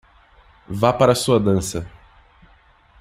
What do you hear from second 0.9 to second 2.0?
para a sua dança!